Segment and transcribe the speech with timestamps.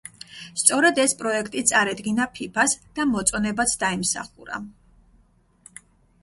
[0.59, 4.59] სწორედ ეს პროექტი წარედგინა ფიფას და მოწონებაც დაიმსახურა.